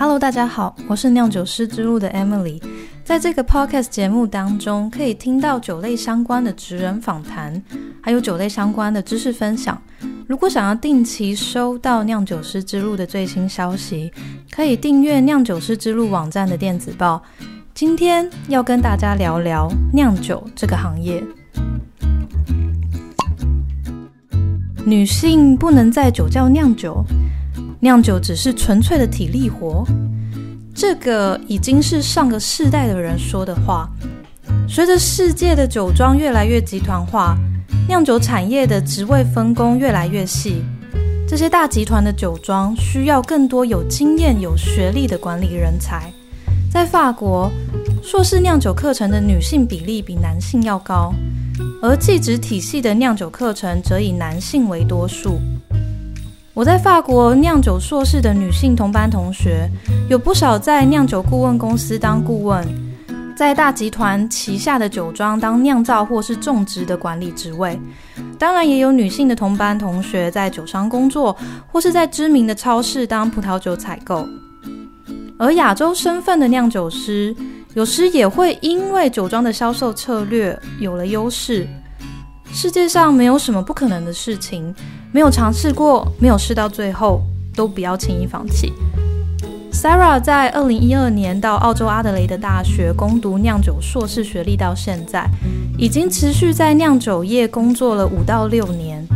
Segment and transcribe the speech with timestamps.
[0.00, 2.62] Hello，大家好，我是酿酒师之路的 Emily。
[3.02, 7.60] 在这个 Podcast 节目当中，可以听到酒类相关的职人访谈，
[8.00, 9.76] 还有酒类相关的知识分享。
[10.28, 14.12] 如果想要定期收到酿酒师之路的最新消息，
[14.52, 17.20] 可以订阅酿酒师之路网站的电子报。
[17.74, 21.20] 今天要跟大家聊聊酿酒这个行业。
[24.86, 27.04] 女性不能在酒窖酿酒，
[27.80, 29.84] 酿酒只是纯粹的体力活。
[30.74, 33.88] 这个已经是上个世代的人说的话。
[34.68, 37.36] 随着世界的酒庄越来越集团化，
[37.88, 40.62] 酿酒产业的职位分工越来越细，
[41.26, 46.12] 这些大集团的酒庄需要更多有经验、有学历的管理人才。
[46.70, 47.50] 在法国，
[48.02, 51.14] 硕士酿酒课程的女性比例比男性要高。
[51.82, 55.40] 而技职体系的酿酒课程则以男性为多数。
[56.58, 59.70] 我在法国酿酒硕士的女性同班同学，
[60.10, 62.66] 有不少在酿酒顾问公司当顾问，
[63.36, 67.80] 在大集团旗下的酒庄当酿造或是种植的管理职位。
[68.40, 71.36] 当然，也有女性的同班同学在酒商工作，
[71.70, 74.28] 或是在知名的超市当葡萄酒采购。
[75.38, 77.32] 而亚洲身份的酿酒师。
[77.74, 81.68] 有时也会因为酒庄的销售策略有了优势。
[82.52, 84.74] 世界上没有什么不可能的事情，
[85.12, 87.22] 没有尝试过，没有试到最后，
[87.54, 88.72] 都不要轻易放弃。
[89.72, 95.28] Sarah 在二零一二年到澳洲阿德雷德大学攻读酿酒硕士学历，到现在
[95.76, 99.06] 已经持续在酿酒业工作了五到六年。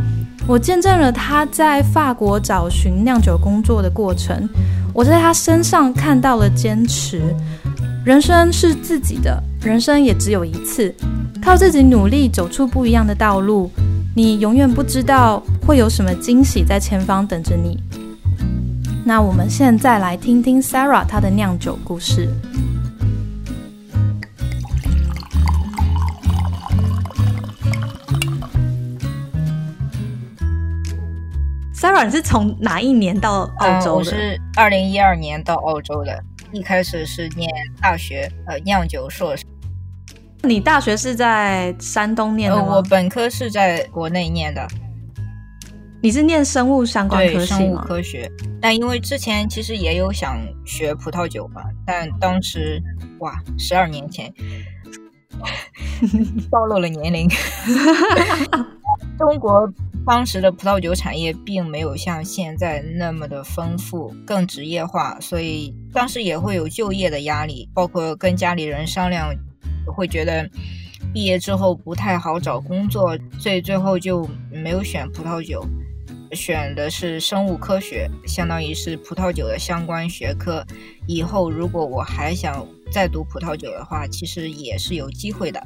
[0.46, 4.48] 我见证了他在法国找寻酿酒工作的过程，
[4.94, 7.34] 我在他身上看到了坚持。
[8.04, 10.92] 人生是自己的，人生也只有一次，
[11.40, 13.70] 靠自己努力走出不一样的道路。
[14.16, 17.80] 你永远不知道会有什么惊喜在前方等着你。
[19.04, 22.28] 那我们现在来听听 Sarah 她的酿酒故事。
[31.72, 33.94] Sarah 你是从哪一年到澳洲的？
[33.94, 36.20] 我是二零一二年到澳洲的。
[36.52, 39.44] 一开始是念大学，呃，酿酒硕士。
[40.42, 42.76] 你大学是在山东念的吗？
[42.76, 44.66] 我本科是在国内念的。
[46.02, 47.58] 你是念生物相关科系吗？
[47.58, 48.30] 生物科学。
[48.60, 50.36] 但因为之前其实也有想
[50.66, 52.82] 学葡萄酒嘛，但当时
[53.20, 54.32] 哇，十二年前，
[56.50, 57.28] 暴露了年龄。
[59.18, 59.72] 中国。
[60.04, 69.32] 当时的葡萄酒产业并没有像现在那么的丰富，更职业化，所以当时也会有就业的压力，包括跟家里人商量，
[69.86, 70.50] 会觉得
[71.14, 75.64] 毕业之后不太好找工作，所以最后就没有选葡萄酒，
[76.32, 80.66] 选的是生物科学，相当于是葡萄酒的相关学科。
[81.06, 85.62] 以后如果我还想再读葡萄酒的话，其实也是有机会的。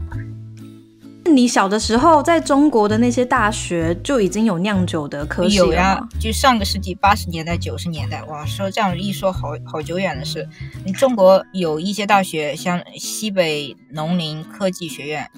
[1.26, 10.48] 你小的时候在中国的那些大学就已经有酿酒的科系了有呀，就上个世纪八十年代、九十年代，哇，说这样一说，好好久远的事。
[10.96, 15.30] 中国有一些大学，像西北农林科技学院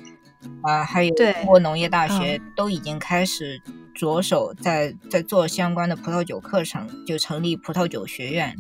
[0.63, 3.61] 啊，还有中国农业大学，都已经开始
[3.95, 8.55] 着手在在做相关的葡萄酒课程，就成立葡萄酒学院。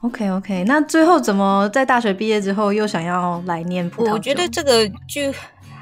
[0.00, 4.12] OK OK，那最后怎么在大学毕业之后又想要来念葡萄酒？
[4.14, 5.32] 我觉得这个就。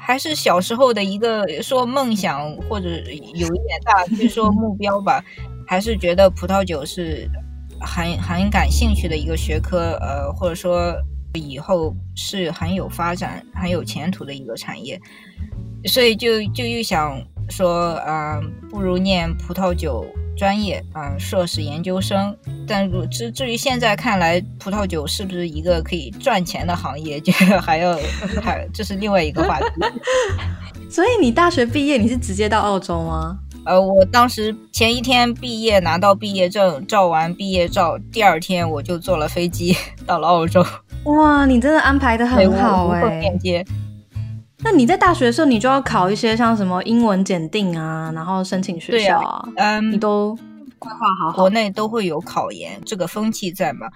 [0.03, 5.23] 还是小时候的一个说梦想，或者有一点大，就是说目 标吧。
[5.67, 7.29] 还是觉得葡萄酒是
[7.79, 10.93] 很很感兴趣的一个学科，呃，或者说
[11.33, 14.99] 以后是很有发展、很有前途的一个产业。
[15.85, 17.19] 所以就就又想
[17.49, 20.05] 说，嗯，不如念葡萄酒。
[20.37, 22.35] 专业啊，硕士研究生，
[22.67, 27.95] 但至至于现在看来，葡萄酒是不是一个可以赚钱的行业， 这个还要
[28.41, 29.65] 还这是另外一个话题。
[30.89, 33.37] 所以你大学毕业，你是直接到澳洲吗？
[33.65, 39.77] 呃，我当时前一天毕业，拿到毕业证，照完毕业照，第二天我就坐了飞机
[40.07, 40.65] 到了澳洲。
[41.03, 43.19] 哇，你真的安排的很好哎。
[43.19, 43.63] 链接。
[44.63, 50.37] 那你在大学的时候，你就要考一些像什么英文检定啊，然后申请学校啊，嗯，你都
[50.77, 51.31] 规划好。
[51.31, 53.87] 国内都会有考研，这个风气在嘛？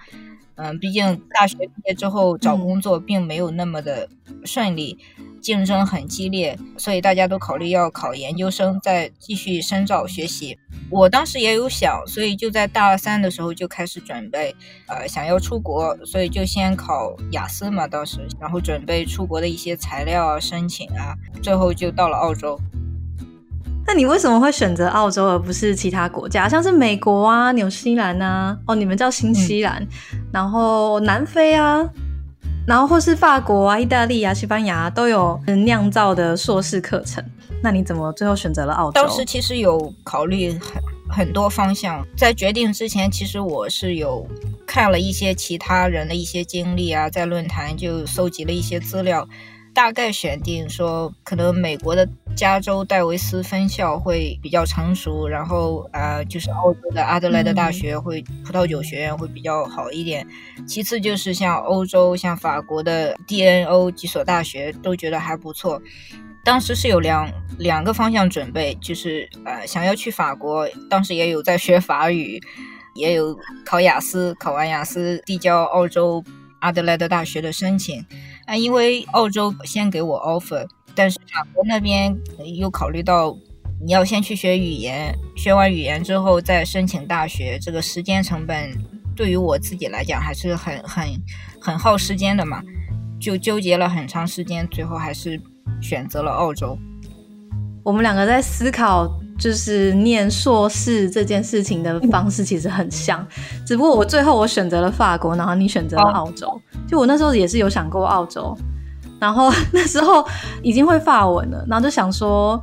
[0.56, 4.08] 嗯，毕竟大学毕业之后找工作并没有那么的
[4.44, 4.98] 顺利。
[5.38, 10.58] 竞争很激烈，所以大家都考虑要考研究生，再继续深造学习。
[10.90, 14.52] 我当时也有想，所以就在大三的时候就开始准备，
[14.88, 22.58] 呃，想要出国，所以就先考雅思嘛，当时，然后准备出国的一些材料啊、申请啊，最后就到了澳洲。
[23.86, 26.48] 那你为什么会选择澳洲而不是其他国家？
[26.48, 29.86] 像是美国啊、纽西兰啊，哦，你们叫新西兰，
[30.32, 31.88] 然后南非啊，
[32.66, 37.24] 然后或是法国啊、意大利啊、西班牙都有酿造的硕士课程。
[37.62, 39.00] 那你怎么最后选择了澳洲？
[39.00, 44.26] 当时其实有考虑很很多方向，在决定之前，其实我是有
[44.66, 49.26] 看了一些其他人的一些经历啊，在论坛就搜集了一些资料。
[49.76, 60.26] 大概选定说，可能美国的加州戴维斯分校会比较成熟，然后呃，就是澳洲的阿德莱德大学会葡萄酒学院会比较好一点。
[60.66, 65.78] 其次就是像欧洲，像法国的 DNO 几所大学都觉得还不错。
[66.42, 72.40] 当时是有两两个方向准备，就是呃，想要去法国，当时也有在学法语，
[72.94, 76.24] 也有考雅思，考完雅思递交澳洲
[76.60, 78.02] 阿德莱德大学的申请。
[78.46, 82.16] 啊，因为澳洲先给我 offer，但是法国那边
[82.56, 83.36] 又考虑到
[83.84, 88.72] 你要先去学语言，学完语言之后再申请大学，这个时间成本
[89.14, 91.06] 对于我自己来讲还是很很
[91.60, 92.62] 很耗时间的嘛，
[93.20, 95.40] 就纠结了很长时间，最后还是
[95.82, 96.78] 选择了澳洲。
[97.82, 99.08] 我们两个在思考
[99.38, 103.26] 就是念硕士这件事情的方式其实很像，
[103.66, 106.60] 只不过我最后我选择了法国，然后你选择了澳洲。
[106.88, 108.56] 就我那时候也是有想过澳洲，
[109.20, 110.26] 然后那时候
[110.62, 112.62] 已经会法文了，然后就想说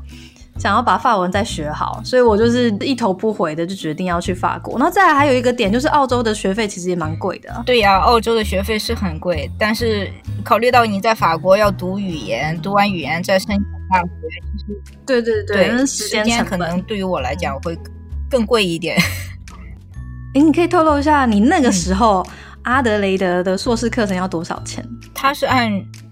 [0.58, 4.78] 想要把法文再学好，所以我就是一头不回的就决定要去法国。
[4.78, 7.64] 然后再来还有一个点就是澳洲的学费其实也蛮贵的。
[7.66, 10.10] 对呀，澳洲的学费是很贵，但是
[10.44, 13.58] 考虑到你在法国要读语言，读完语言再申
[13.94, 14.10] 请大学，
[14.52, 17.78] 就是对对对，时间可能对于我来讲会
[18.30, 18.98] 更贵一点。
[20.34, 22.26] 哎，你可以透露一下你那个时候。
[22.64, 24.82] 阿德雷德的硕士课程要多少钱？
[25.14, 25.70] 它是按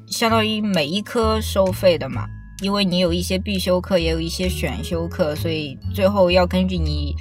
[0.08, 2.26] 相当于每一科收费的嘛，
[2.62, 7.16] 因为你有一些必修课，也有一些选修课，所以最后要根据你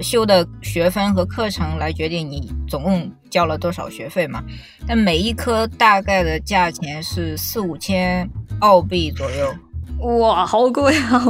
[0.00, 4.42] 修的学分和课程来决定你总共交了多少学费嘛。
[4.86, 8.26] 但每一科大概的价钱是四五千
[8.60, 9.54] 澳币左右。
[10.00, 11.22] 哇，好贵啊！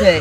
[0.00, 0.20] 对。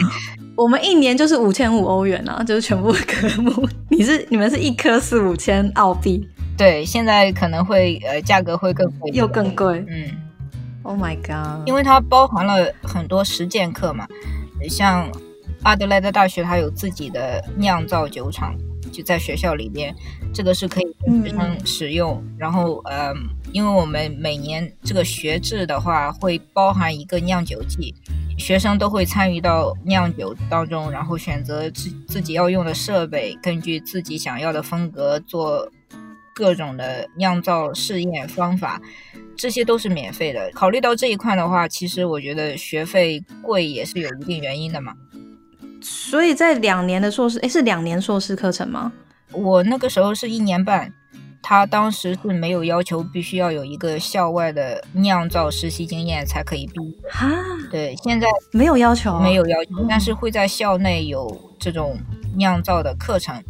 [0.55, 3.67] 我们一年就是五千五欧元啊，就是全部科目。
[3.89, 6.23] 你是你们是一科是五千澳币？
[6.55, 9.83] 对，现在可能会呃价格会更贵，又更贵。
[9.89, 10.11] 嗯
[10.83, 11.67] ，Oh my god！
[11.67, 14.05] 因为它包含了很多实践课嘛，
[14.69, 15.09] 像
[15.63, 18.53] 阿德莱德大学它有自己的酿造酒厂，
[18.93, 19.93] 就在学校里边，
[20.33, 20.85] 这个是可以
[21.23, 22.23] 学生使用。
[22.37, 23.11] 然后呃，
[23.51, 27.93] 因为我们每年这个学制的话会包含一个酿酒季。
[28.35, 35.71] 学生都会参与到酿酒当中，然后选择自自己要用的设备，根据自己想要的风格做
[36.33, 38.81] 各种的酿造试验方法，
[39.37, 40.49] 这些都是免费的。
[40.55, 44.95] 考虑到这一块的话，其实我觉得学费贵也是有一定原因的嘛。
[45.83, 48.91] 所以在两年的硕士，诶，是两年硕士课程吗？
[49.33, 50.91] 我那个时候是一年半。
[51.45, 56.95] 他当时是没有要求必须要有一个校外的酿造实习经验才可以毕业。
[57.09, 57.29] 哈，
[57.69, 61.97] 对，现在没有要求，没有要求，但是会在校内有这种
[62.37, 63.43] 酿造的课程，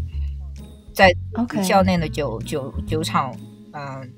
[0.92, 1.14] 在
[1.62, 3.32] 校内的酒酒酒厂，
[3.74, 4.12] 嗯，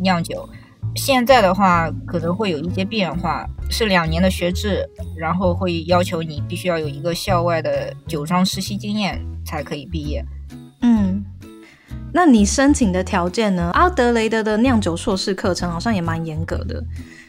[0.00, 0.48] 酿酒。
[0.96, 4.84] 现在的话可能会有一些变化，是两年的学制，
[5.16, 10.24] 然后会要求你必须要有一个校外的酒庄实习经验才可以毕业。
[10.82, 11.24] 嗯。
[12.12, 13.70] 那你申请的条件呢？
[13.72, 16.82] 阿德雷德的酿酒硕士课程好像也蛮严格的，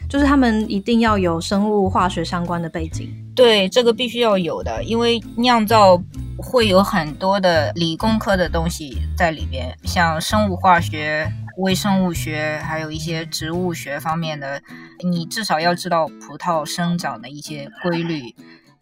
[0.08, 3.08] 就是他们一定要有生物化学相关的背景。
[3.32, 6.02] 对，这个必须要有的，因为酿造
[6.36, 14.62] 会有很多的理工科的东西在里边，像生物化学、微生物学，还有一些植物学方面的，
[15.04, 18.34] 你至少要知道葡萄生长的一些规律。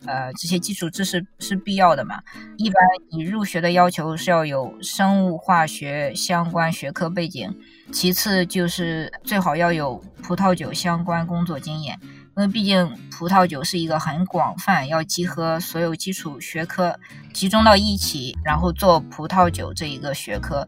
[0.06, 2.20] 呃，这些基础知识是必要的嘛？
[2.56, 2.76] 一般
[3.10, 7.54] 你入学的要求是要有生物化学相关学科背景，
[7.92, 16.98] 其次就是最好要有葡萄酒相关工作经验，因为毕竟葡萄酒是一个很广泛，要集合所有基础学科
[17.34, 20.66] 集中到一起，然后做葡萄酒这一个学科。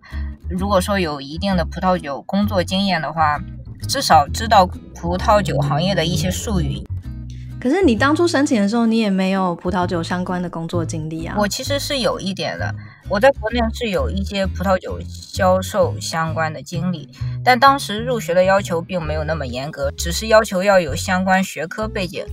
[0.50, 3.40] 如果说有一定的葡萄酒工作经验的话，
[3.88, 6.86] 至少知道葡萄酒行业的一些术语。
[7.62, 11.37] 可是你当初申请的时候，你也没有葡萄酒相关的工作经历啊。
[11.38, 12.75] 我其实是有一点的，
[13.09, 17.09] 我在国内是有一些葡萄酒销售相关的经历，
[17.45, 22.25] 但当时入学的要求并没有那么严格，只是要求要有相关学科背景，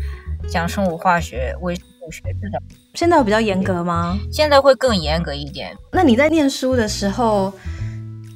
[0.47, 2.59] 像生物化学、微生物学这种。
[2.95, 4.17] 现在有比较严格吗？
[4.31, 5.77] 现在会更严格一点。
[5.91, 7.53] 那你在念书的时候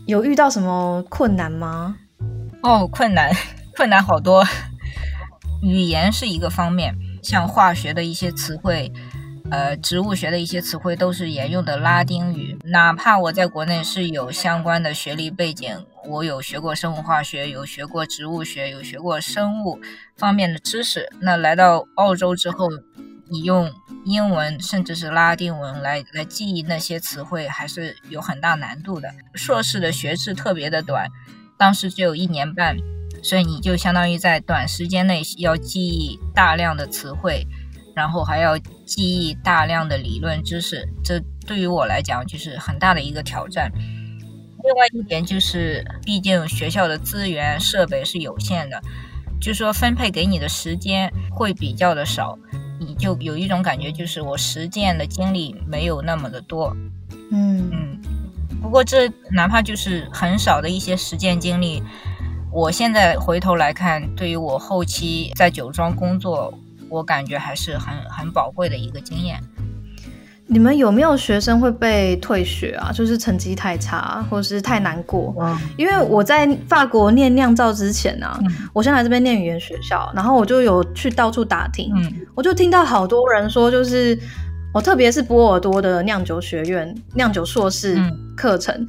[0.05, 1.95] 有遇到什么困难吗？
[2.61, 3.35] 哦，困难，
[3.75, 4.45] 困难好多。
[5.63, 6.93] 语言是一个方面，
[7.23, 8.91] 像化学的一些词汇。
[9.51, 12.57] 呃，植物学的一些词汇都是沿用的拉丁语。
[12.63, 19.79] 哪怕我在国内是有相关的学历背景，我有学过生物化学，有学过植物学，有学过生物
[20.17, 21.07] 方面的知识。
[21.21, 22.67] 那来到澳洲之后，
[23.29, 23.71] 你用
[24.05, 29.13] 英文甚至是拉丁文来来记忆那些词汇，还是有很大难度的。
[29.35, 31.07] 硕士的学制特别的短，
[31.57, 32.75] 当时只有一年半，
[33.23, 37.47] 所以你就相当于在短时间内要记忆大量的词汇。
[37.95, 43.71] 然后还要记忆大量的理论知识，这对于我来讲就是很大的一个挑战。
[43.75, 48.81] 另外一点就是，毕竟学校的资源设备是有限的，
[49.39, 52.35] 就说分配给你的时间会比较的少，
[52.79, 56.75] 你就有一种感觉，就是我实践的经历没有那么的多。
[57.29, 58.01] 嗯嗯。
[58.59, 61.83] 不过这哪怕就是很少的一些实践经历，
[62.53, 66.53] 我现在回头来看，对于我后期在酒庄工作。
[66.89, 69.41] 我感觉还是很很宝贵的一个经验。
[70.45, 72.91] 你们有没有学生会被退学啊？
[72.91, 75.33] 就是成绩太差，或者是太难过？
[75.41, 78.39] 嗯，因为我在法国念酿造之前呢，
[78.73, 84.15] 我先来这边念语言学校，然后我就有去到处打听，嗯，我就听到好多人说，就是
[84.71, 87.97] 我特别是波尔多的酿酒学院酿酒硕士
[88.37, 88.87] 课程，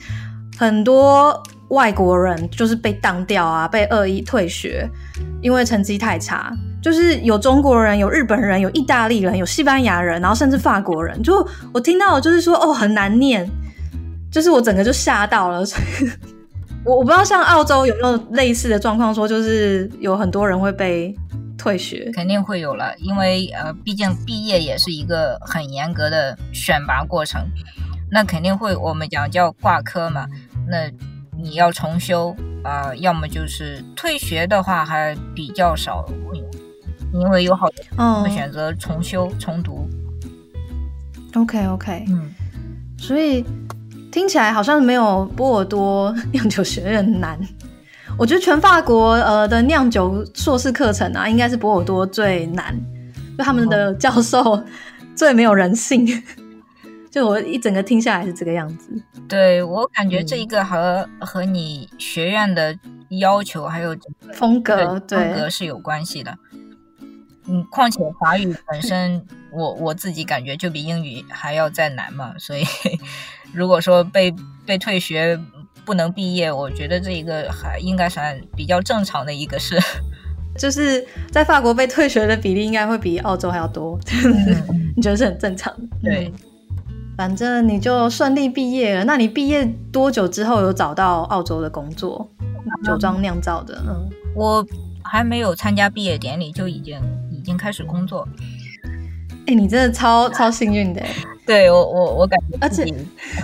[0.58, 1.42] 很多
[1.74, 4.88] 外国人就是被当掉啊，被恶意退学，
[5.42, 6.50] 因为成绩太差。
[6.80, 11.22] 就是有中国人，有日本人，有意大利人，有西班牙人，然后甚至法国人。
[11.22, 13.48] 就我听到，就是说哦，很难念，
[14.30, 15.64] 就是我整个就吓到了。
[15.64, 16.10] 所以
[16.84, 21.16] 我 我不知道像澳洲有没有类似的状况，说就是有很多人会被
[21.56, 27.42] 退学，肯定会有了，因为呃，毕竟毕业也是一个很严格的选拔过程，
[28.10, 30.26] 那肯定会我们讲叫挂科嘛，
[30.68, 30.90] 那
[31.44, 36.02] 你要重修啊，要么就是退学的话还比较少。
[37.12, 39.88] 因为有好多会选择重修重读。
[41.34, 42.34] OK OK，嗯，
[42.98, 43.44] 所以
[44.10, 47.38] 听起来好像没有波尔多酿酒学院难。
[48.18, 52.74] 我觉得全法国呃的酿酒硕士课程啊，应该是波尔多最难，
[53.36, 54.64] 就他们的教授
[55.14, 56.04] 最没有人性。
[57.14, 58.90] 就我一整个听下来是这个样子。
[59.28, 62.76] 对我感觉这一个和和你学院的
[63.20, 63.96] 要求还有
[64.32, 66.36] 风格风格是有关系的。
[67.46, 72.64] 嗯，况且法语本身，我我自己感觉就比英语还要再难嘛，所以
[73.54, 74.34] 如果说被
[74.66, 75.38] 被退学
[75.84, 79.78] 不能毕业，我觉得这一个还应该算比较正常的一个事。
[80.58, 83.96] 就是在法国被退学的比例应该会比澳洲还要多，
[84.96, 85.72] 你觉得是很正常？
[86.02, 86.32] 对，
[87.16, 89.04] 反正你就顺利毕业了。
[89.04, 92.28] 那你毕业多久之后有找到澳洲的工作？
[92.84, 93.82] 酒庄酿造的？
[93.86, 94.66] 嗯，我
[95.02, 97.00] 还没有参加毕业典礼就已经。
[97.30, 98.26] 已经开始工作，
[99.46, 101.02] 哎，你真的超超幸运的，
[101.44, 102.82] 对我我我感觉而且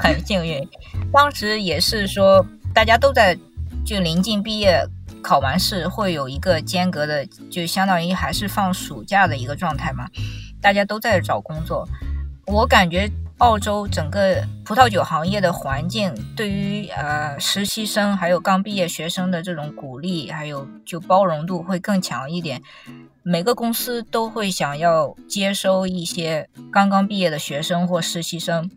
[0.01, 0.67] 很幸运。
[1.13, 3.37] 当时也是说，大家都在
[3.85, 4.83] 就临近毕业，
[5.21, 10.09] 考完试会有一个间隔的，就相当于还是放暑假的一个状态嘛，
[10.63, 11.87] 大家都在找工作。
[12.47, 13.07] 我感觉
[13.41, 22.61] 澳洲整个葡萄酒行业的环境，对于呃实习生还有刚毕业学生的这种鼓励，还有就包容度会更强一点。
[23.23, 28.71] 每个公司都会想要接收一些刚刚毕业的学生或实习生，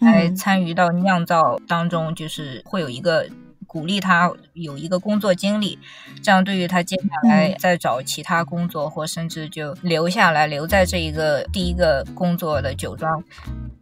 [0.00, 3.28] 来参与到酿造当中，就是会有一个
[3.74, 5.76] 鼓励他有一个工作经历，
[6.22, 13.20] 这样对于他接下来再找其他工作或甚至就留下来留在这一个第一个工作的酒庄，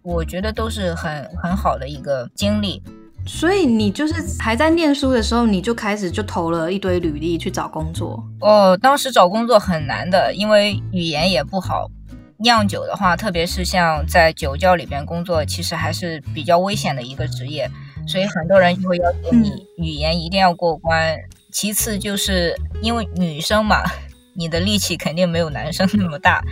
[0.01, 2.83] 我觉得都是很很好的一个经历。
[3.27, 8.25] 所以你就是还在念书的时候，你就开始就投了一堆履历去找工作。
[8.41, 11.91] 哦，当时找工作很难的，因为语言也不好。
[12.39, 17.71] 酿酒的话，特别是像在酒窖里边工作，其实还是比较危险的一个职业。
[18.07, 21.19] 所以很多人就会要求你语言一定要过关。
[21.53, 23.83] 其次就是因为女生嘛，
[24.35, 26.43] 你的力气肯定没有男生那么大。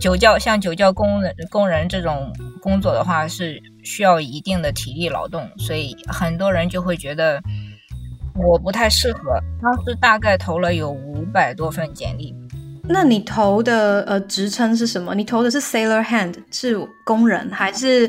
[0.00, 3.62] 酒窖像酒窖工人工人这种工作的话是。
[3.86, 7.38] 需要一定的体力劳动，所以很多人就会觉得
[8.34, 9.38] 我不太适合。
[9.60, 12.34] 当时大概投了有五百多份简历。
[12.88, 15.14] 那你投的呃职称是什么？
[15.14, 18.08] 你投的是 sailor hand 是工人还是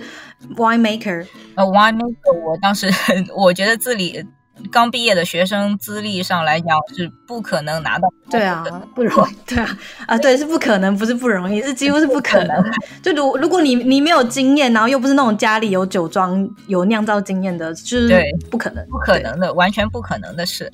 [0.56, 1.26] wine maker？
[1.56, 2.90] 呃，wine maker，我当时
[3.36, 4.26] 我觉得自己。
[4.72, 8.64] 刚毕业的学生资历上来讲是不可能拿到，对啊，
[8.96, 9.78] 不容易， 对啊，
[10.08, 12.64] 啊，对，是不可能，不是不容易，是几乎是不可能。
[13.04, 20.72] 就如如果你你没有经验，然后又不是那种家里有酒庄有酿造经验的，就是对，不可能，不可能的，完全不可能的事。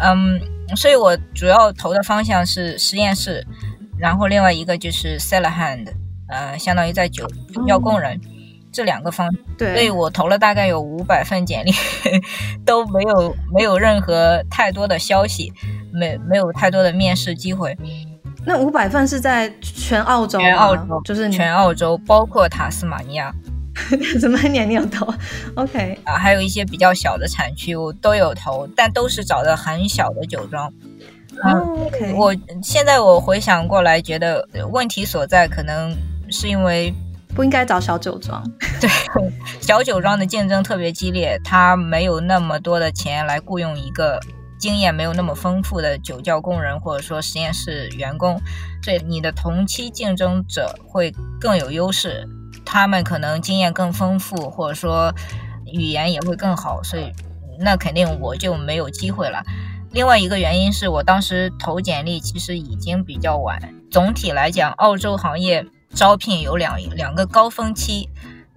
[0.00, 0.40] 嗯，
[0.76, 3.46] 所以我主要投的方向是实验室，
[3.98, 5.86] 然后另外一个就是 cellar hand，
[6.28, 8.20] 呃，相当于在酒酒窖工人。
[8.70, 9.26] 这两个方，
[9.56, 11.72] 对，所以我投了大概有五百份简历，
[12.66, 15.50] 都没有没有任何太多的消息，
[15.90, 17.76] 没没有太多的面试机会。
[18.44, 23.34] 那五百份是在全澳洲，全澳洲就是全澳洲，包括塔斯马尼亚。
[24.20, 25.06] 怎么年年有投
[25.54, 30.72] ？OK 啊，还有一些比较小的产区我都有投，但都是找的很小的酒庄。
[31.42, 35.96] OK，我现在我回想过来，觉得问题所在可能
[36.30, 36.92] 是因为。
[37.34, 38.42] 不应该找小酒庄，
[38.80, 38.90] 对，
[39.60, 44.18] 小酒庄的竞争特别激烈，他没有那么多的钱来雇佣一个
[44.58, 48.40] 经验没有那么丰富的酒窖工人或者说实验室员工，
[48.82, 52.28] 所以你的同期竞争者会更有优势，
[52.64, 55.14] 他们可能经验更丰富，或者说
[55.72, 57.12] 语言也会更好，所以
[57.58, 59.42] 那肯定我就没有机会了。
[59.92, 63.58] 另外一个原因是我当时投简历其实已经比较晚，
[63.90, 65.66] 总体来讲，澳洲行业。
[65.94, 68.10] 招聘有两两个高峰期，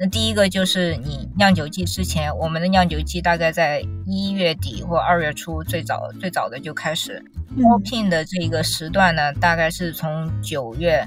[0.03, 7.24] 那第一个就是你酿酒季之前，我们的酿酒季大概在一月底或二月初，最早最早的就开始
[7.62, 11.05] 招聘的这个时段呢，大概是从九月、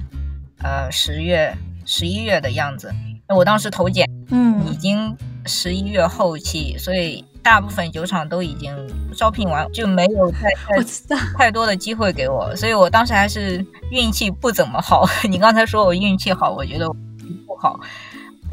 [0.62, 1.52] 呃十月、
[1.84, 2.94] 十一月的样子。
[3.26, 7.24] 那我当时投简，嗯，已经十一月后期，所以。
[7.44, 8.74] 大部分酒厂都已经
[9.14, 10.48] 招聘完，就没有太
[11.36, 15.06] 太多的机会给我，所以我当时还是运气不怎么好。
[15.28, 17.78] 你刚才说我运气好，我觉得不好。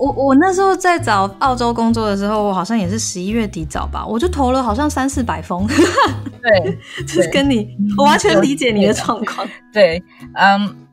[0.02, 5.68] 我我那时候在找澳洲工作的时候，我好像也是十一月底找吧，我就投了好像三四百封。
[5.68, 9.48] 对， 就是跟你，我完全理解你的状况。
[9.72, 10.04] 对，
[10.34, 10.88] 嗯，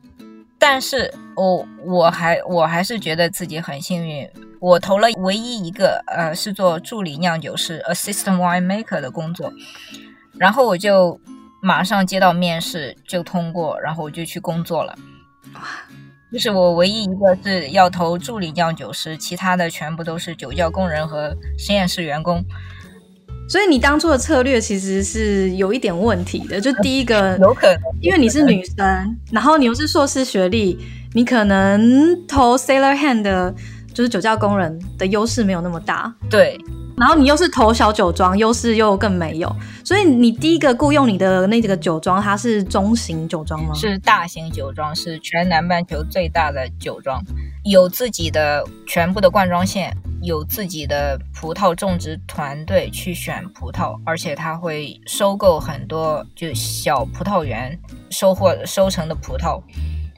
[0.58, 4.28] 但是我我还我还是觉得自己很幸运。
[4.60, 9.50] 我投了唯一一个，呃，是做助理酿酒师 （assistant winemaker） 的工作，
[10.36, 11.18] 然后我就
[11.62, 14.94] 马上接到面试，就通过，然后我就去工作了。
[16.30, 22.44] 哇，就是我唯一一个是要投助理酿酒师，其他的全部都是酒窖工人和实验室员工。
[23.49, 30.79] 所以你当初的策略其实是有一点问题的，就第一个，有可能因为你是女生，然后你又是硕士学历，
[31.14, 33.55] 你可能投 sailor hand 的。
[33.98, 36.56] 就是酒窖工人的优势没有那么大，对。
[36.96, 43.74] 然后你又是投小酒庄，优势又更没有，所以你第一个雇佣你的那几个酒庄，它是中型酒庄吗？
[43.74, 47.20] 是大型酒庄，是全南半球最大的酒庄，
[47.64, 57.76] 有自己的全部的灌装线，有自己的葡萄种植团队去选葡萄，而且它会收购很多就小葡萄园
[58.11, 59.61] 收获收成的葡萄，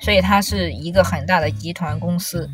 [0.03, 2.47] 所以它是一个很大的集团公司。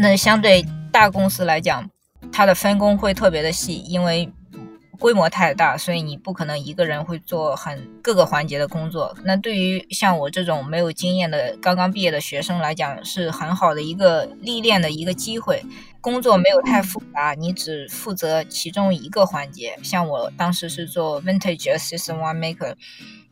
[0.00, 1.88] 那相对大公司来讲，
[2.32, 4.30] 它的分工会特别的细，因为
[4.98, 9.14] 规模太大，所以你不可能一个人会做很各个环节的工作。
[9.24, 15.62] 那对于像我这种没有经验的刚刚毕业的学生来讲，是很好的一个历练的一个机会。
[16.00, 19.78] 工作没有太复杂，你只负责其中一个环节。
[19.82, 22.74] 像我当时是做 Vintage Assistant Winemaker。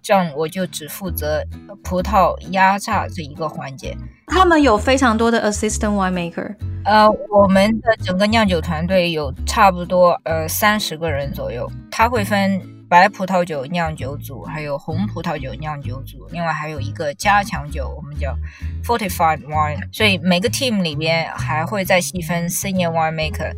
[0.04, 1.42] 这样我就只负责
[1.82, 3.96] 葡萄压榨这一个环节。
[4.26, 6.54] 他们有非常多的 assistant winemaker。
[6.84, 11.66] 呃，我们的整个酿酒团队有差不多呃三十个人左右。
[11.90, 18.36] 他会分白葡萄酒酿酒组，还有红葡萄酒酿酒组，另外还有一个加强酒，我们叫
[18.84, 19.80] fortified wine。
[19.90, 23.54] 所以每个 team 里边还会再细分 senior winemaker、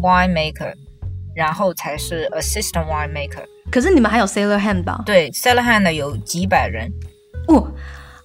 [0.00, 0.72] winemaker，
[1.34, 3.44] 然后才是 assistant winemaker。
[3.70, 5.02] 可是你们还有 sailor hand 吧？
[5.06, 6.92] 对，sailor hand 有几百人。
[7.48, 7.72] 哦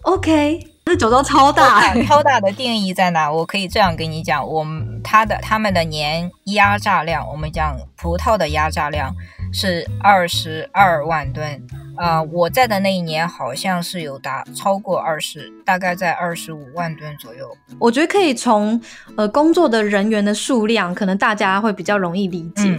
[0.02, 3.32] ，OK，这酒庄超大，超大的定义在哪？
[3.32, 9.16] 我可以这样跟你讲，我们他的他们的年压榨量，我们讲葡萄的压榨量
[9.54, 11.66] 是二十二万吨。
[11.98, 17.50] 啊，我在的那一年好像是有达超过二十，大概在二十五万吨左右。
[17.80, 18.82] 我觉得可以从
[19.16, 22.78] 呃工作的人员的数量，可能大家会比较容易理解。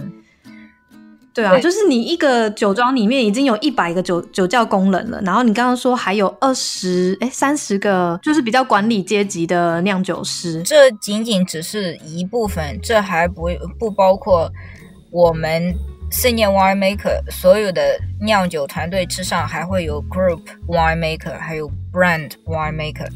[1.37, 10.63] 对啊，就是你一个酒庄里面已经有一百个酒酒窖工人了，然后你刚刚说还有二十哎三十个，就是比较管理阶级的酿酒师。
[10.63, 14.51] 这仅仅只是一部分，这还不不包括
[15.11, 15.71] 我们
[16.11, 17.83] senior winemaker 所有的
[18.19, 23.07] 酿酒团队之上，还会有 group winemaker，还有 brand winemaker。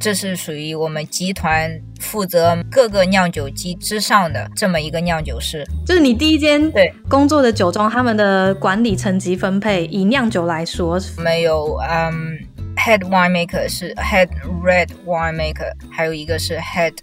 [0.00, 12.38] 这是属于我们集团负责各个酿酒机之上的这么一个酿酒师，就是你第一间对工作的酒庄，他们的管理层级分配，以酿酒来说，没有嗯
[12.76, 14.28] ，head winemaker 是 head
[14.64, 16.94] red winemaker，还有一个是 head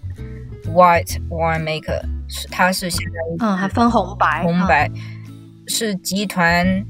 [0.73, 4.89] white winemaker，是它是相当于嗯，还分红白，红白
[5.67, 6.83] 是集团。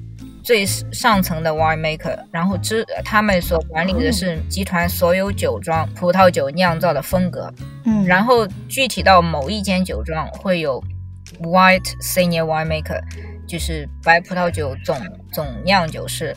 [0.47, 7.53] 最上层的 winemaker，然后之他们所管理的是集团所有酒庄葡萄酒酿造的风格。
[7.83, 10.81] 嗯，然后具体到某一间酒庄会有
[11.41, 13.01] white senior winemaker，
[13.45, 14.97] 就是白葡萄酒总
[15.33, 16.33] 总酿酒师。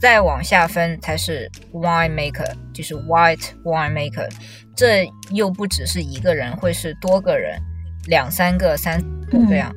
[0.00, 4.30] 再往下分才是 winemaker，就是 white winemaker。
[4.74, 7.60] 这又不只是一个人，会是多个人，
[8.06, 8.98] 两三个、三
[9.30, 9.70] 个这样。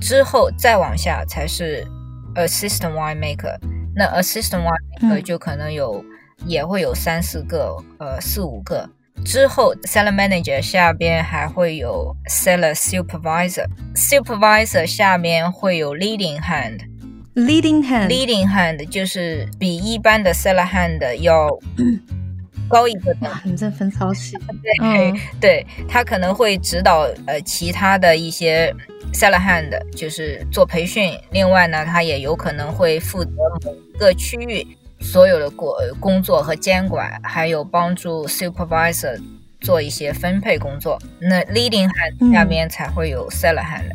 [0.00, 1.86] 之后再往下才是
[2.46, 3.58] assistant winemaker。
[3.94, 6.04] 那 assistant winemaker 就可能有，
[6.46, 8.88] 也会有三四个，呃，四五个。
[9.24, 16.78] 之后，seller manager 下边还会有 seller supervisor，supervisor 下面会有 leading hand。
[17.34, 21.48] leading hand leading hand 就是比一般的 seller hand 要
[22.68, 23.30] 高一个等。
[23.44, 24.36] 你这分超细。
[24.80, 28.74] 对，对他可能会指导呃其他的一些
[29.12, 31.12] cellar hand，就是做培训。
[31.30, 33.30] 另外呢，他也有可能会负责
[33.64, 34.66] 某个区域
[35.00, 39.18] 所有的工工作和监管，还有帮助 supervisor
[39.60, 40.98] 做一些分配工作。
[41.20, 43.90] 那 leading hand 下面才会有 cellar hand。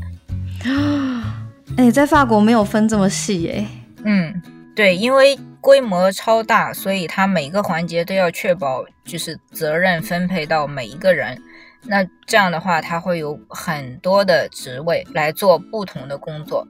[0.70, 1.40] 啊
[1.78, 3.66] 哎，在法国没有分这么细哎。
[4.06, 4.42] 嗯，
[4.76, 11.42] 对，因为规模超大，所以它每个环节都要确保就是责任分配到每一个人。
[11.86, 16.68] 那这样的话，他会有很多的职位来做不同的工作。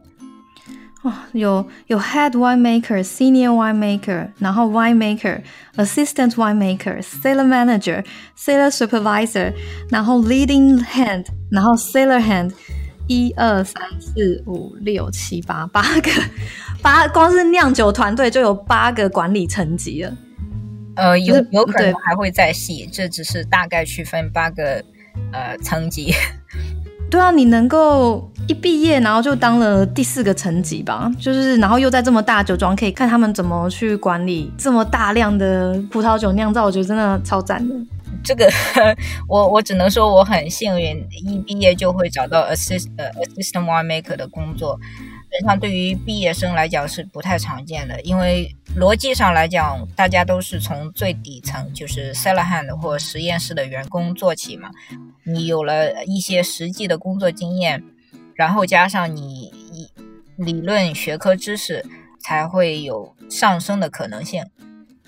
[1.02, 5.42] 哦，有有 head winemaker、senior winemaker，然后 winemaker、
[5.76, 8.06] assistant winemaker、cellar manager、
[8.38, 9.54] cellar supervisor，
[9.90, 12.54] 然后 leading hand，然后 sailor hand。
[13.08, 16.10] 一二三四五六七八八个
[16.82, 20.14] 八，光是酿酒团队就有八个管理层级了。
[20.96, 24.84] 呃，有有可能还会再细，这只是大概区分八个
[25.32, 26.14] 呃层级。
[27.10, 37.76] 对啊，你能够一毕业然后就当了第四个层级吧，就是然后又在这么大酒庄可以看他们怎么去管理这么大量的葡萄酒酿造，我觉得真的超赞的。
[38.24, 38.50] 这个
[39.28, 44.80] 我我只能说我很幸运，一毕业就会找到 assist 呃 assistant winemaker 的工作。
[45.34, 54.70] 实际上，对于毕业生来讲是不太常见的，因为逻辑上来讲，大家都是从最底层，就是 cellar hand 或实验室的员工做起嘛。
[55.24, 57.84] 你有了一些实际的工作经验，
[58.36, 59.52] 然后加上你
[60.36, 61.84] 理论学科知识，
[62.22, 64.46] 才会有上升的可能性。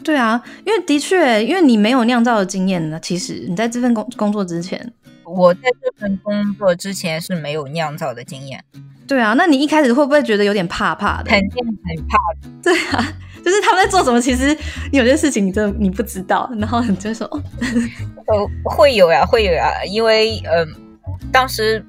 [0.04, 3.00] 对啊，因为的确，因为你没有酿造的经验呢。
[3.02, 4.92] 其实你在这份工工作之前，
[5.24, 8.64] 我在这份工作之前是没有酿造的经验。
[9.08, 11.30] 对啊，那你一开始会不会觉得有点怕怕的？
[11.30, 12.18] 肯定很怕。
[12.62, 14.56] 对啊，就是他们在做什么，其实
[14.92, 17.26] 有些事情你真的你不知道，然后你就说，
[18.28, 20.85] 呃，会有呀，会有呀，因为嗯。
[21.32, 21.86] 当时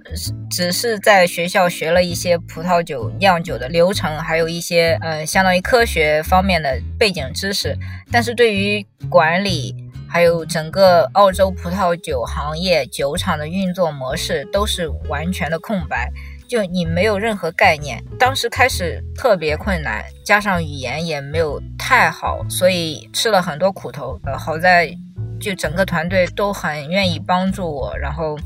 [0.51, 7.77] 只是在学校学了一些葡萄酒酿酒的流程，还有一些呃相当于科学方面的背景知识，
[8.11, 9.75] 但是对于管理
[10.09, 16.11] 还有整个澳洲葡萄酒行业酒厂的运作模式都是完全的空白，
[16.49, 18.03] 就你没有任何概念。
[18.19, 24.19] 当时开始特别困难，加上语言也没有太好，所以吃了很多苦头。
[24.25, 24.93] 呃，好在
[25.39, 28.37] 就整个团队都很愿意帮助我，然后。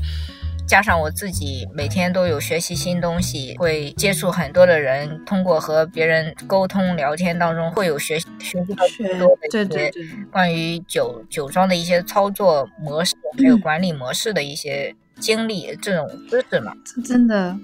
[0.71, 9.91] 加上我自己每天都有学习新东西，会接触很多的人，通过和别人沟通聊天当中，会有学学习到更多的一些
[10.31, 14.95] 关于酒酒庄的一些操作模式，还有管理模式的一些。
[15.21, 16.73] 经历这种知识嘛，
[17.05, 17.55] 真的，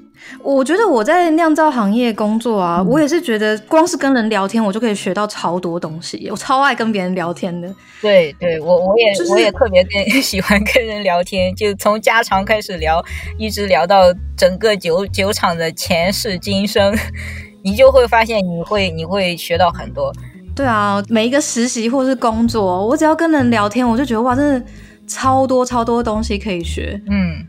[0.41, 6.27] 我觉得我在酿造行业工作啊，我也是觉得光是跟人聊天，我就可以学到超多东西。
[6.31, 7.67] 我超爱跟别人聊天的。
[8.01, 13.03] 对，对我我也我也特别跟 喜欢跟人聊天，就从家常开始聊，
[13.37, 16.95] 一直聊到整个酒酒厂的前世今生，
[17.63, 20.13] 你就会发现你会你会学到很多。
[20.55, 24.65] 对啊，每一个实习或是工作，我只要跟人聊天，我就觉得哇，真的。
[25.07, 27.45] 超多超多东西可以学，嗯，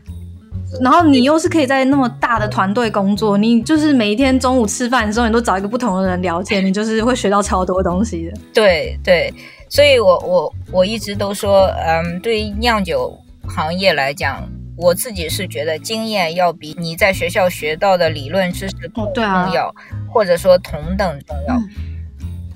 [0.81, 8.39] 然后你又是可以在那么大的团队工作，你就是每一天中午吃饭的时候，你都找一个不同的人聊天，你就是会学到超多东西的。
[8.53, 9.33] 对对，
[9.67, 13.15] 所以我我我一直都说，嗯，对于酿酒
[13.47, 19.73] 行业来讲，我自己是觉得经验要比你在学校学到的理论知识更重要，
[20.11, 21.59] 或者说同等重要。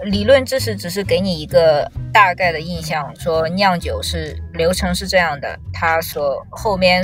[0.06, 7.04] 理论知识只是给你一个大概的印象，说酿酒是流程是这样的，它所后面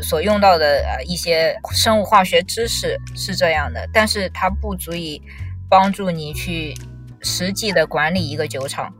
[0.00, 5.20] 所用到的呃一些生物化学知识是这样的，但是它不足以
[5.68, 6.74] 帮助你去
[7.20, 8.92] 实际的管理一个酒厂。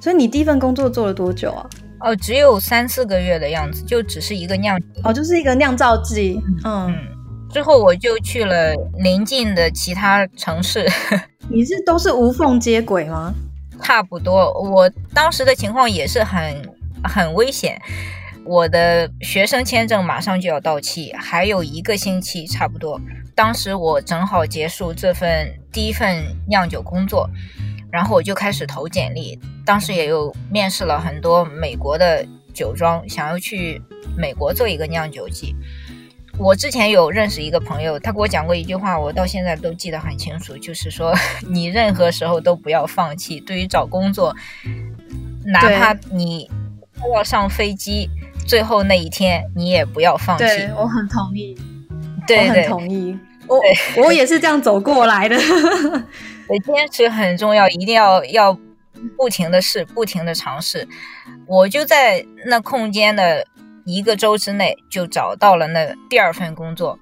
[0.00, 1.68] 所以你第一份工作做了多久啊？
[2.00, 6.40] 哦，只有三四个月的样子，就只是一个酿哦，就是一个酿造机。
[6.64, 6.92] 嗯，
[7.52, 10.88] 之后我就去了邻近的其他城市。
[11.48, 13.34] 你是都是无缝接轨吗？
[13.82, 16.54] 差不多，我当时的情况也是很
[17.02, 17.80] 很危险。
[18.44, 23.00] 我的学生签证马上就要到期，还有一个星期差不多。
[23.34, 27.28] 当时我正好结束这份第一份酿酒工作，
[27.90, 29.38] 然后我就开始投简历。
[29.64, 33.80] 当时也有面试了很多美国的酒庄，想要去
[34.16, 35.54] 美国做一个酿酒季。
[36.38, 41.14] 我之前有认识一个朋友，他给我讲过一句话，我到现在都记得很清楚，就是说
[41.48, 43.38] 你任何时候都不要放弃。
[43.40, 44.34] 对于找工作，
[45.44, 46.50] 哪怕你
[47.14, 48.10] 要上飞机。
[48.44, 50.44] 最后那一天，你也不要放弃。
[50.44, 51.56] 对我很同意，
[52.26, 53.16] 对我很同意。
[53.46, 53.60] 我
[54.02, 55.36] 我也是这样走过来的。
[56.48, 58.52] 对，坚持很重要，一定要要
[59.16, 60.88] 不停的试，不停的尝试。
[61.46, 63.46] 我就在那空间的
[63.84, 66.98] 一个周之内，就找到了那第二份工作。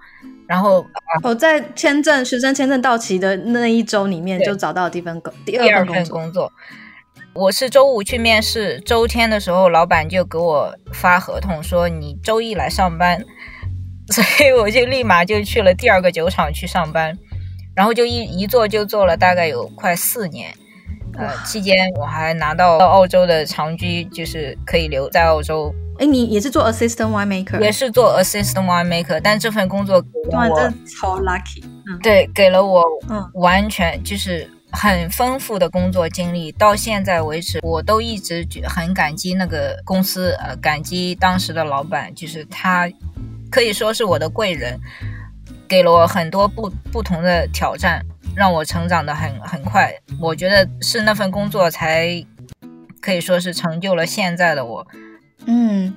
[0.47, 0.85] 然后
[1.23, 6.53] 我在签证学生签证到期的那一周里面，就找到了第一份工第二份工作。
[7.33, 13.25] 我是周五去面试，周天的时候，老板就给我发合同，说你周一来上班，
[14.11, 17.17] 所以我就立马就去了第二个酒厂去上班，
[17.77, 20.53] 然后就一一做就做了大概有快四年，
[21.17, 25.73] 呃，期间我还拿到澳洲的长居，就是可以留在澳洲。
[26.01, 32.85] 哎，你也是做 assistant winemaker，也是做 assistant winemaker，但这份工作哇，这超 lucky，嗯，对，给了我
[33.35, 34.51] 完全就是。
[34.73, 42.89] 很丰富的工作经历，到现在为止，我都一直很感激那个公司，呃，感激当时的老板，就是他
[43.51, 44.79] 可以说是我的贵人，
[45.67, 48.01] 给了我很多不不同的挑战，
[48.37, 49.93] 让我成长的很很快。
[50.21, 52.25] 我觉得是那份工作才
[53.01, 54.87] 可以说是成就了现在的我。
[55.47, 55.93] 嗯，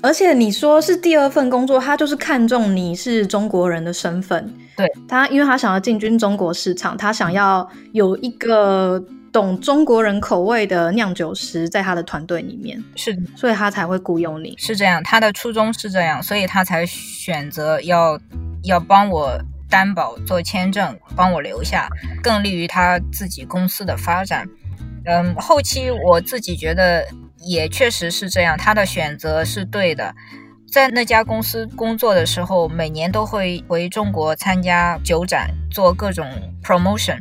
[0.00, 4.52] 而且你说是第二份工作，他就是看中你是中国人的身份。
[4.76, 12.82] 对他，因为他想要进军中国市场，他想要有一个懂中国人口味的酿酒师在他的团队里面。
[12.96, 14.54] 是，所以他才会雇佣你。
[14.58, 18.18] 是这样，他的初衷是这样，所以他才选择要
[18.62, 21.88] 要帮我担保做签证，帮我留下，
[22.22, 24.48] 更利于他自己公司的发展。
[25.04, 27.04] 嗯，后期我自己觉得。
[27.44, 30.14] 也确实是这样，他的选择是对的。
[30.70, 36.26] 在那家公司工作的时候，每年都会回中国参加酒展，做各种
[36.64, 37.20] promotion，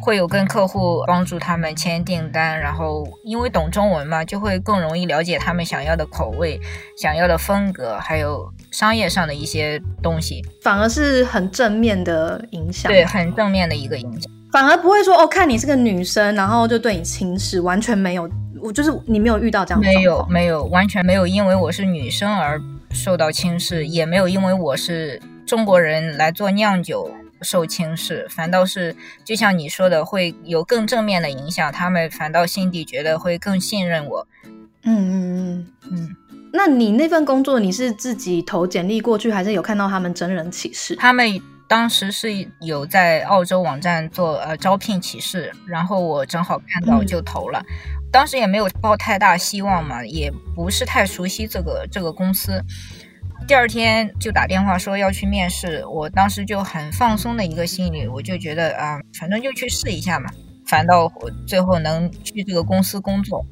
[0.00, 2.60] 会有跟客户帮助他们签订单。
[2.60, 6.60] 然后因为懂中文嘛，就会更容易了解他们想要的口味、
[6.96, 12.92] 想要的风格，还有商业上的一些东西，反而是很正面的影响。
[12.92, 18.26] 对，很正面的一个影响，反而不会说哦，看你是个女生，然后就对你轻视，完全没有。
[18.58, 22.58] 我就是你没有遇到这样没有没有完全没有因为我是女生而
[22.90, 27.10] 受到轻视，也没有因为我是中国人来做酿酒
[27.42, 31.70] 受轻视，反倒是就像你说的，会有更正面的影响。
[31.70, 34.26] 他们反倒心底觉得会更信任我。
[34.84, 36.16] 嗯嗯嗯嗯。
[36.54, 40.96] 那你那份工作你是自己投简历过去，还是有看到他们真人启事？
[40.96, 41.28] 他们
[41.68, 42.28] 当时是
[42.60, 47.62] 有在澳洲网站做呃招聘启事，然后我正好看到就投了。
[48.12, 52.62] 当时也没有抱太大希望嘛，也不是太熟悉这个这个公司。
[53.48, 60.30] 第二天就打电话说要去面试，我当时就很放松的一个心理，我就觉得啊，反正就去试一下嘛。
[60.66, 63.44] 反倒我最后能去这个公司工作。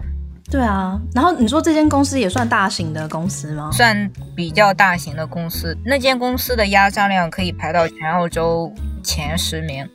[0.51, 3.71] 对啊，然后你说这间公司也算大型的公司吗？
[3.73, 9.89] 算比较大型的公司，那间公司的压榨量可以排到全澳洲前十名。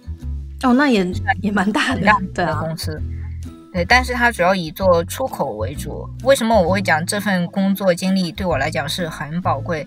[0.64, 1.06] 哦，那也
[1.42, 2.02] 也蛮大的，
[2.34, 3.02] 对啊，公司。
[3.72, 6.10] 对，但是它主要以做出口为主。
[6.24, 9.86] 为什么我会讲这份工作经历对我来讲是很宝贵？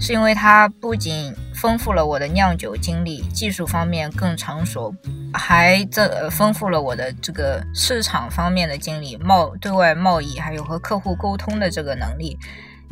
[0.00, 4.94] 是因为它不仅丰富了我的酿酒经历，技术方面更成熟，
[5.34, 12.38] 还这呃丰富了我的这个市场方面的经历，贸对外贸易还有和客户沟通的这个能力。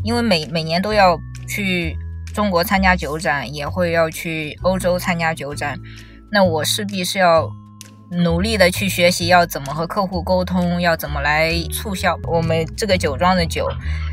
[0.04, 1.18] 因为每每年都要
[1.48, 1.96] 去
[2.34, 5.78] 中国参加酒展，也会要去欧洲参加酒展，
[6.30, 7.50] 那我势必是要。
[8.10, 13.68] 努力的去学习要怎么和客户沟通，要怎么来促销我们这个酒庄的酒，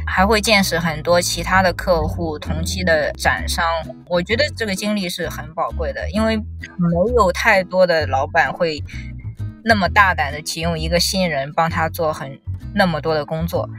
[0.05, 3.65] 还会见识很多其他的客户、同期的展商。
[4.08, 8.84] 我觉得这个经历是很宝贵的，因为没有太多的老板会
[9.63, 12.39] 那么大胆的启用一个新人帮他做很
[12.73, 13.69] 那么多的工作。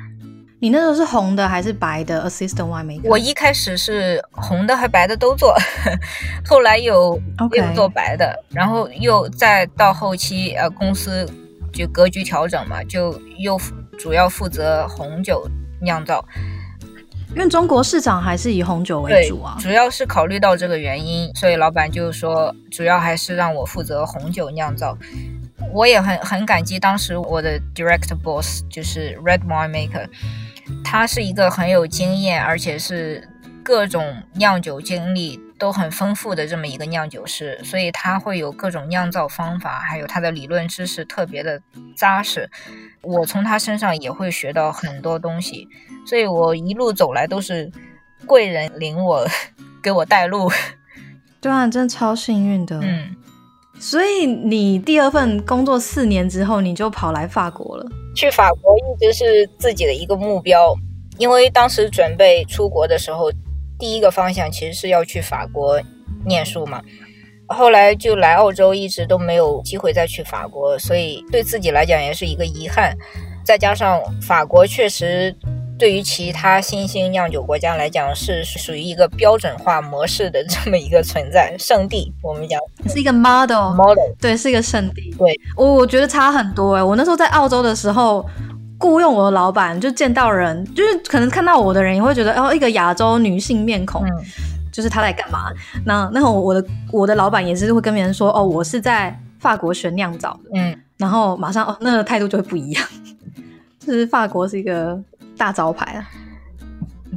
[0.59, 3.09] 你那时候是红的还是白的？Assistant winemaker。
[3.09, 5.55] 我一开始是红的和白的都做，
[6.47, 7.21] 后来有
[7.53, 11.29] 又做白的，然后又再到后期，呃，公司
[11.73, 13.61] 就格局调整嘛，就又
[13.99, 15.47] 主要负责红酒
[15.83, 16.25] 酿造。
[17.35, 19.59] 因为中国市场还是以红酒为主啊。
[19.61, 24.97] 主要是考虑到这个原因，所以老板就说，主要还是让我负责红酒酿造。
[25.75, 30.07] 我也很很感激当时我的 direct boss，就是 Red Wine Maker，
[30.85, 33.29] 他是一个很有经验，而且是
[33.63, 41.61] 各种酿酒经历都很丰富的这么一个酿酒师，所以他会有各种酿造方法，还有他的理论知识特别的
[41.97, 42.51] 扎实。
[43.03, 45.69] 我从他身上也会学到很多东西，
[46.07, 47.71] 所以我一路走来都是
[48.27, 49.27] 贵人领我，
[49.83, 50.51] 给我带路。
[51.41, 52.81] 对啊，真的超幸运的。
[52.83, 53.15] 嗯，
[53.79, 57.87] 所以你第二份工作四年之后，你就跑来法国了。
[58.15, 60.75] 去法国一直是自己的一个目标，
[61.19, 63.31] 因为当时准备出国的时候，
[63.79, 65.81] 第一个方向其实是要去法国
[66.25, 66.83] 念书嘛。
[67.49, 72.97] 后来就来澳洲，一直都没有机会再去法国，所以对自己来讲也是一个遗憾。
[73.45, 75.33] 再加上法国确实
[75.79, 82.59] 对于其他新兴酿酒国家来讲是属于一个标准化模式的这么一个存在圣地，我们讲
[82.89, 85.15] 是一个 model model，对，是一个圣地。
[85.19, 88.25] 对我我觉得差很多哎，我那时候在澳洲的时候，
[88.79, 94.05] 雇佣我的老板就见到人，就是可能看到我的人也会觉得哦，一个亚洲女性面孔。
[94.73, 95.51] 就是他在干嘛？
[95.87, 96.63] 那那我的
[96.93, 102.85] 我的老板也是会跟别人说哦，我是在法国学酿造的，嗯，然后马上哦，那个态度就会不一样。
[103.81, 105.01] 就是法国是一个
[105.37, 106.09] 大招牌啊。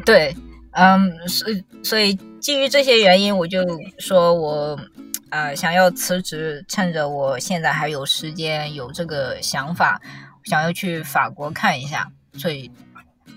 [0.06, 0.36] 对，
[0.72, 1.48] 嗯，所
[1.84, 3.66] 所以基于这些原因，我就
[3.98, 4.80] 说我
[5.30, 10.00] 呃想要辞职，趁着我现在还有时间，有这个想法，
[10.46, 12.72] 想要去法国看一下，所以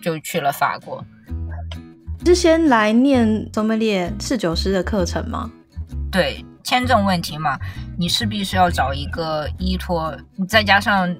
[0.01, 1.05] 就去了法国。
[2.25, 5.51] 是先来念索梅列侍酒师的课程吗？
[6.11, 7.59] 对，签证问题嘛，
[7.99, 10.17] 你势必是要找一个依托。
[10.49, 11.13] 再加上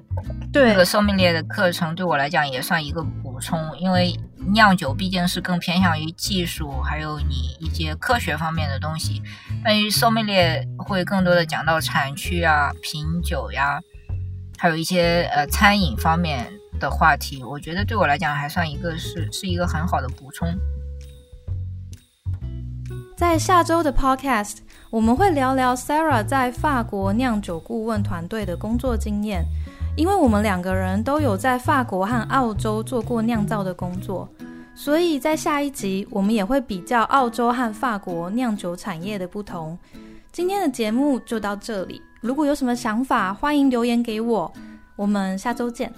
[0.53, 4.17] 这个索梅列的课程，对我来讲也算一个补充，因为
[4.53, 9.21] 酿酒毕竟是更偏向于技术，还有你一些科学方面的东西。
[9.61, 13.79] 关于索梅列会更多的讲到产区啊、品酒呀，
[14.57, 17.43] 还有一些呃餐饮方面的话题。
[17.43, 20.47] 我觉得对我来讲还算一个是是一个很好的补充。
[23.15, 24.57] 在下周的 Podcast，
[24.89, 29.45] 我们会聊聊 Sarah 在法国酿酒顾问团队的工作经验，
[29.95, 34.27] 因为我们两个人都有在法国和澳洲做过酿造的工作，
[34.73, 39.77] 所以在下一集我们也会比较澳洲和法国酿酒产业的不同。
[40.31, 44.51] 今天的节目就到这里，如果有什么想法，欢迎留言给我，
[44.95, 45.93] 我们下周见。